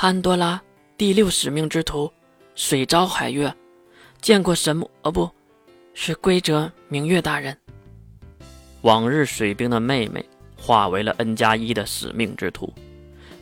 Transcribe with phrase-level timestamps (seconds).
[0.00, 0.62] 潘多拉
[0.96, 2.08] 第六使命之徒，
[2.54, 3.52] 水昭海月，
[4.20, 4.88] 见过神母？
[5.02, 5.28] 哦，不
[5.92, 7.58] 是规则明月大人。
[8.82, 10.24] 往日水兵的妹妹
[10.56, 12.72] 化为了 N 加一的使命之徒，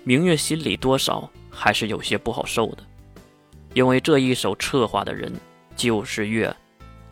[0.03, 2.78] 明月心里多少还是有些不好受的，
[3.74, 5.30] 因为这一手策划的人
[5.76, 6.50] 就是月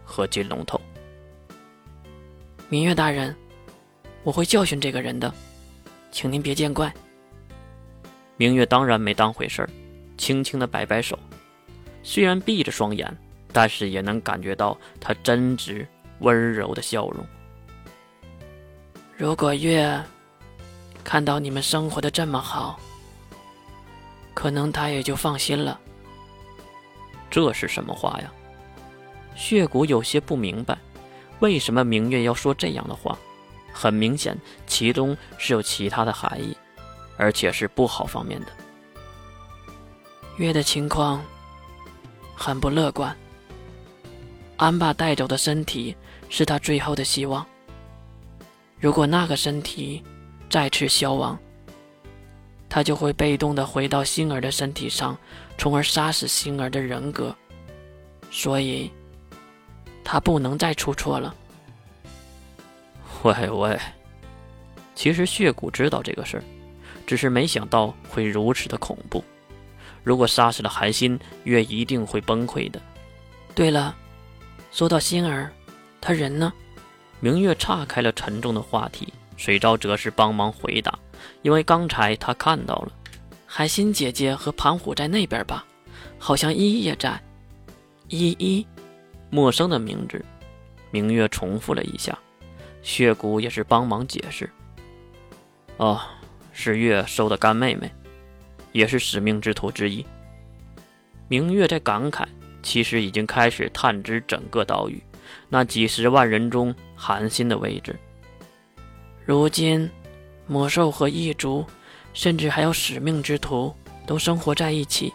[0.06, 0.80] 和金龙头。
[2.70, 3.36] 明月大人，
[4.22, 5.30] 我会教训这个人的，
[6.11, 6.90] 请您别见怪。
[8.37, 9.71] 明月当然没当回事儿，
[10.17, 11.18] 轻轻的摆摆手，
[12.03, 13.17] 虽然闭着双眼，
[13.53, 15.86] 但是也能感觉到他真挚
[16.18, 17.25] 温柔的笑容。
[19.17, 20.03] 如果月
[21.05, 22.81] 看到你们生活的这么好，
[24.35, 25.79] 可能他也就放心了。
[27.30, 28.32] 这是什么话呀？
[29.36, 30.77] 血骨有些不明白，
[31.39, 33.16] 为什么明月要说这样的话？
[33.72, 36.56] 很明显，其中是有其他的含义。
[37.17, 38.47] 而且是不好方面的。
[40.36, 41.22] 月的情况
[42.34, 43.16] 很不乐观。
[44.56, 45.97] 安爸带走的身体
[46.28, 47.44] 是他最后的希望。
[48.78, 50.03] 如果那个身体
[50.48, 51.38] 再次消亡，
[52.69, 55.16] 他就会被动的回到星儿的身体上，
[55.56, 57.34] 从而杀死星儿的人格。
[58.31, 58.91] 所以，
[60.03, 61.34] 他不能再出错了。
[63.22, 63.78] 喂喂，
[64.94, 66.44] 其实血骨知道这个事儿。
[67.06, 69.22] 只是没想到会如此的恐怖。
[70.02, 72.80] 如果杀死了韩心，月一定会崩溃的。
[73.55, 73.94] 对了，
[74.70, 75.50] 说到心儿，
[76.00, 76.52] 他人呢？
[77.20, 80.98] 明月岔开了沉重的话题，水昭则是帮忙回答，
[81.41, 82.92] 因为刚才他看到了
[83.47, 85.64] 海心姐姐和盘虎在那边吧？
[86.19, 87.19] 好像依依也在。
[88.08, 88.66] 依依，
[89.30, 90.22] 陌生的名字。
[90.91, 92.19] 明月重复了一下，
[92.82, 94.50] 血骨也是帮忙解释。
[95.78, 96.00] 哦。
[96.56, 97.91] 是月收的干妹妹，
[98.70, 100.06] 也是使命之徒之一。
[101.27, 102.24] 明月在感慨，
[102.62, 105.02] 其实已经开始探知整个岛屿
[105.48, 107.94] 那几十万人中寒心的位置。
[109.26, 109.91] 如今，
[110.47, 111.66] 魔兽和异族，
[112.12, 113.75] 甚至还有使命之徒，
[114.06, 115.12] 都生活在一起。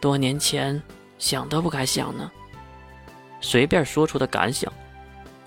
[0.00, 0.80] 多年前
[1.18, 2.30] 想都不敢想呢。
[3.40, 4.72] 随便说出的感想，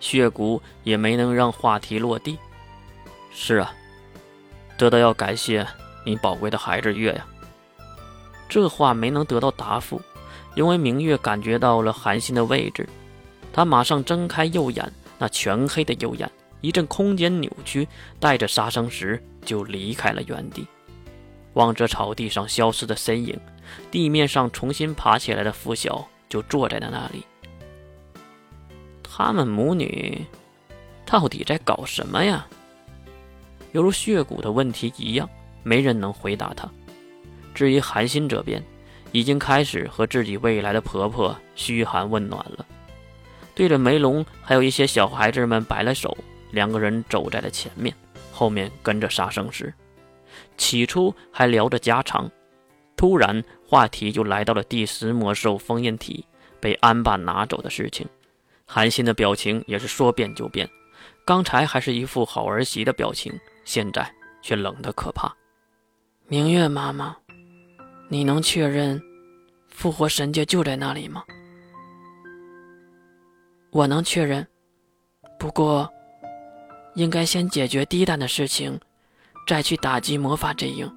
[0.01, 2.37] 血骨也没能让话题落地。
[3.31, 3.73] 是啊。
[4.83, 5.65] 这都要感谢
[6.03, 7.25] 你宝贵的孩子月呀。
[8.49, 10.01] 这话没能得到答复，
[10.55, 12.85] 因为明月感觉到了韩信的位置，
[13.53, 16.29] 他马上睁开右眼，那全黑的右眼，
[16.59, 17.87] 一阵空间扭曲，
[18.19, 20.67] 带着杀生石就离开了原地。
[21.53, 23.39] 望着草地上消失的身影，
[23.89, 27.25] 地面上重新爬起来的拂晓就坐在了那里。
[29.01, 30.25] 他们母女
[31.05, 32.45] 到底在搞什么呀？
[33.73, 35.29] 犹如血骨的问题一样，
[35.61, 36.67] 没人能回答他。
[37.53, 38.63] 至于韩心这边，
[39.11, 42.65] 已经开始和自己未来的婆婆嘘寒问暖了，
[43.53, 46.17] 对着梅龙还有一些小孩子们摆了手，
[46.51, 47.93] 两个人走在了前面，
[48.31, 49.73] 后面跟着杀生石。
[50.57, 52.29] 起初还聊着家常，
[52.95, 56.25] 突然话题就来到了第十魔兽封印体
[56.59, 58.07] 被安爸拿走的事情。
[58.65, 60.67] 韩信的表情也是说变就变，
[61.25, 63.33] 刚才还是一副好儿媳的表情。
[63.65, 65.33] 现在却冷得可怕。
[66.27, 67.15] 明月妈妈，
[68.09, 69.01] 你能确认
[69.69, 71.23] 复活神界就在那里吗？
[73.71, 74.45] 我能确认，
[75.39, 75.89] 不过
[76.95, 78.77] 应该先解决低蛋的事情，
[79.47, 80.91] 再去打击魔法阵营。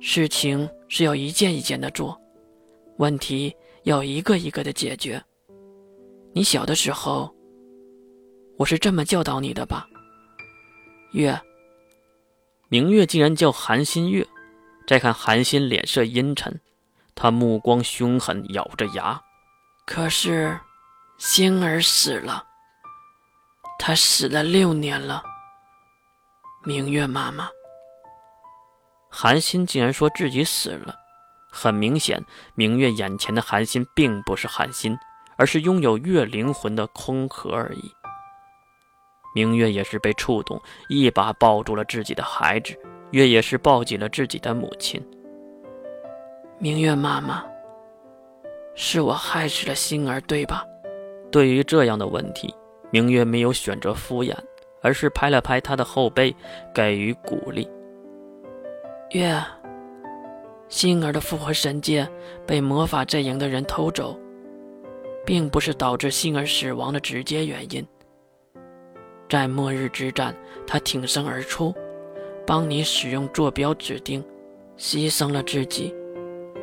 [0.00, 2.16] 事情是要一件一件的做，
[2.98, 3.52] 问题
[3.82, 5.20] 要一个一个的解决。
[6.32, 7.34] 你小的时候，
[8.56, 9.84] 我是这么教导你的吧，
[11.10, 11.40] 月。
[12.68, 14.24] 明月竟然叫韩新月，
[14.86, 16.60] 再看韩新脸色阴沉，
[17.16, 19.20] 他目光凶狠，咬着牙。
[19.84, 20.56] 可是，
[21.18, 22.44] 星儿死了，
[23.76, 25.20] 他死了六年了。
[26.62, 27.48] 明月妈妈，
[29.10, 30.94] 韩新竟然说自己死了，
[31.50, 32.24] 很明显，
[32.54, 34.96] 明月眼前的韩新并不是韩新，
[35.36, 37.92] 而是拥有月灵魂的空壳而已。
[39.34, 40.58] 明月也是被触动，
[40.88, 42.72] 一把抱住了自己的孩子，
[43.10, 45.04] 月也是抱紧了自己的母亲。
[46.58, 47.44] 明月妈妈，
[48.76, 50.64] 是我害死了星儿，对吧？
[51.32, 52.54] 对于这样的问题，
[52.92, 54.32] 明月没有选择敷衍，
[54.80, 56.34] 而是拍了拍他的后背，
[56.72, 57.68] 给予鼓励。
[59.10, 59.42] 月，
[60.68, 62.08] 星儿的复活神剑
[62.46, 64.16] 被魔法阵营的人偷走，
[65.26, 67.84] 并不是导致星儿死亡的直接原因。
[69.34, 70.32] 在末日之战，
[70.64, 71.74] 他挺身而出，
[72.46, 74.24] 帮你使用坐标指定，
[74.78, 75.92] 牺牲了自己，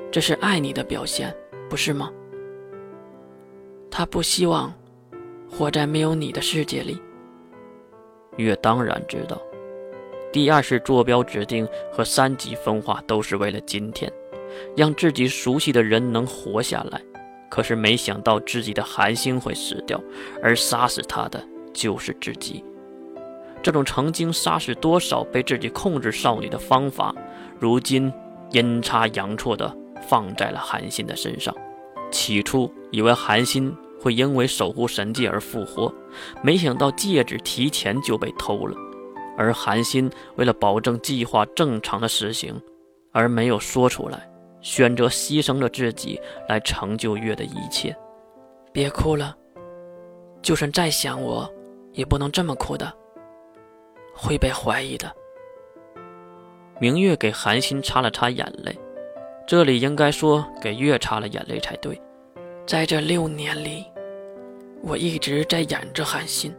[0.10, 1.36] 这是爱你的表现，
[1.70, 2.10] 不是吗？
[3.90, 4.74] 他不希望
[5.50, 6.98] 活在没有你的世界里。
[8.38, 9.38] 月当然知道，
[10.32, 14.10] 第二世坐标指定和三级分化都是为了今天，
[14.78, 17.02] 让自己熟悉的人能活下来。
[17.50, 20.02] 可是没想到自己的寒心会死掉，
[20.42, 22.64] 而杀死他的就是自己。
[23.62, 27.14] 这种曾经杀死多少被自己控制少女的方法，
[27.60, 28.12] 如今
[28.52, 29.76] 阴差阳错的
[30.08, 31.56] 放在了韩信的身上。
[32.10, 35.94] 起初以为韩信会因为守护神界而复活，
[36.42, 38.76] 没想到戒指提前就被偷了。
[39.38, 42.60] 而韩信为了保证计划正常的实行，
[43.12, 44.28] 而没有说出来。
[44.60, 47.96] 选择牺牲了自己来成就月的一切。
[48.72, 49.36] 别哭了，
[50.42, 51.52] 就算再想我，
[51.94, 52.92] 也不能这么哭的，
[54.16, 55.14] 会被怀疑的。
[56.80, 58.78] 明月给韩信擦了擦眼泪，
[59.48, 62.00] 这里应该说给月擦了眼泪才对。
[62.66, 63.86] 在这六年里，
[64.82, 66.56] 我一直在演着韩信，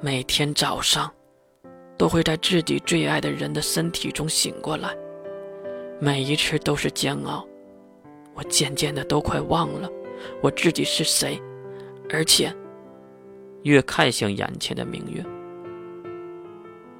[0.00, 1.10] 每天早上
[1.96, 4.94] 都会在自己最爱的人的身体中醒过来。
[6.00, 7.44] 每一次都是煎熬，
[8.34, 9.88] 我渐渐的都快忘了
[10.40, 11.40] 我自己是谁，
[12.10, 12.54] 而且，
[13.68, 15.22] 越看向眼前的明月，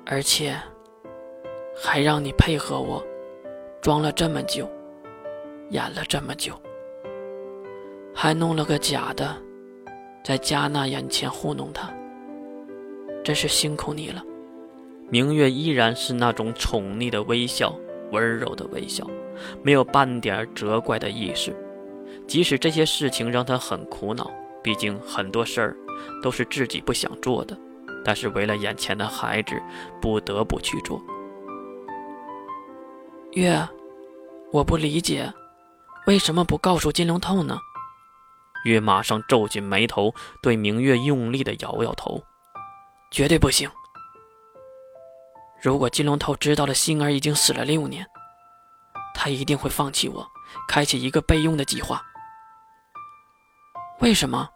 [0.05, 0.55] 而且，
[1.83, 3.03] 还让你配合我，
[3.81, 4.71] 装了这么久，
[5.71, 6.53] 演了这么久，
[8.15, 9.35] 还弄了个假的，
[10.23, 11.91] 在加纳眼前糊弄他，
[13.25, 14.23] 真是辛苦你了。
[15.09, 17.75] 明月依然是那种宠溺的微笑。
[18.11, 19.07] 温柔的微笑，
[19.63, 21.55] 没有半点责怪的意识。
[22.27, 24.31] 即使这些事情让他很苦恼，
[24.63, 25.77] 毕竟很多事儿
[26.23, 27.57] 都是自己不想做的，
[28.05, 29.61] 但是为了眼前的孩子，
[30.01, 31.01] 不得不去做。
[33.33, 33.69] 月，
[34.53, 35.33] 我不理解，
[36.07, 37.59] 为什么不告诉金龙透呢？
[38.65, 40.13] 月马上皱紧眉头，
[40.43, 42.23] 对明月用力的摇摇头
[43.13, 43.71] ：“绝对不行。”
[45.63, 48.07] 如果金龙头知道了星儿已经死了六年，
[49.15, 50.27] 他一定会放弃我，
[50.69, 52.03] 开启一个备用的计划。
[54.01, 54.49] 为什么？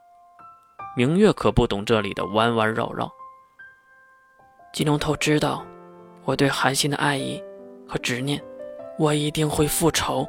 [0.94, 3.10] 明月可不懂这里的弯弯绕绕。
[4.72, 5.64] 金龙头知道
[6.24, 7.42] 我对韩信的爱意
[7.88, 8.42] 和执念，
[8.98, 10.28] 我一定会复仇，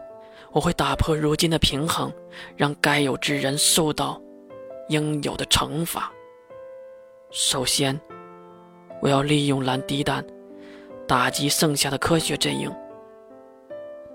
[0.51, 2.11] 我会打破如今的平衡，
[2.55, 4.21] 让该有之人受到
[4.89, 6.11] 应有的惩罚。
[7.29, 7.99] 首先，
[9.01, 10.23] 我要利用蓝滴丹。
[11.05, 12.73] 打击剩下的科学阵营。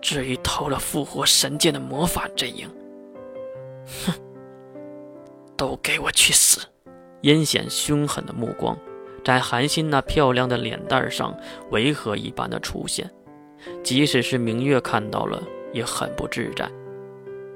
[0.01, 2.67] 至于偷了复活神剑的魔法阵营，
[4.07, 4.13] 哼，
[5.59, 6.67] 都给我去死！
[7.21, 8.79] 阴险凶狠的目光
[9.25, 11.37] 在韩信那漂亮的脸蛋上
[11.73, 13.11] 违和一般的出现，
[13.83, 16.71] 即使是明月看到了也很不自在。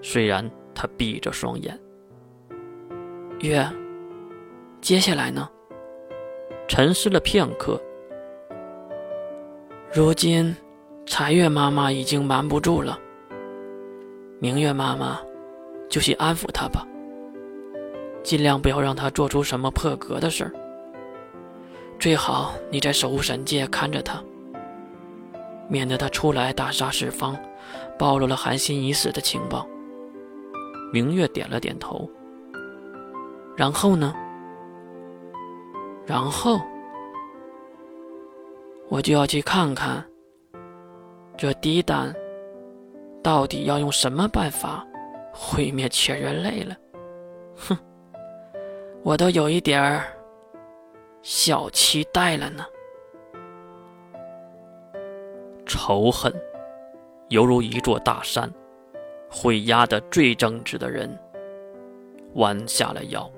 [0.02, 1.78] 虽然他闭着双眼。
[3.40, 3.64] 月，
[4.80, 5.48] 接下来呢？
[6.66, 7.80] 沉思了片刻。
[9.92, 10.54] 如今，
[11.06, 12.98] 残月妈妈已经瞒不住了。
[14.40, 15.20] 明月妈妈，
[15.88, 16.84] 就去安抚她吧，
[18.22, 20.52] 尽量不要让他做出什么破格的事儿。
[21.98, 24.22] 最好你在守护神界看着他，
[25.68, 27.36] 免得他出来大杀四方，
[27.98, 29.66] 暴露了韩信已死的情报。
[30.92, 32.08] 明月点了点头。
[33.56, 34.14] 然后呢？
[36.06, 36.60] 然后。
[38.88, 40.04] 我就要去看看，
[41.34, 42.14] 这低蛋
[43.22, 44.86] 到底要用什么办法
[45.32, 46.76] 毁灭全人类了？
[47.56, 47.78] 哼，
[49.04, 50.04] 我都有一点儿
[51.22, 52.64] 小期待了呢。
[55.66, 56.32] 仇恨
[57.28, 58.48] 犹如一座大山，
[59.28, 61.18] 会压得最正直的人
[62.34, 63.28] 弯下了腰。